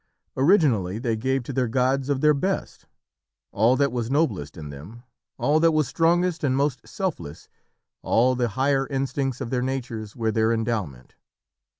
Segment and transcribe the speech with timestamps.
[0.35, 2.87] Originally they gave to their gods of their best.
[3.51, 5.03] All that was noblest in them,
[5.37, 7.47] all that was strongest and most selfless,
[8.01, 11.13] all the higher instincts of their natures were their endowment.